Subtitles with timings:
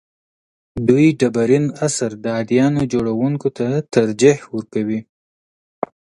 [0.87, 4.99] دوی ډبرین عصر د اديانو جوړونکو ته ترجیح ورکوي.